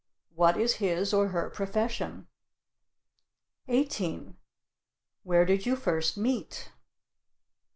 [0.33, 2.25] What is his or her profession?
[3.67, 4.35] 18.
[5.21, 6.71] Where did you first meet?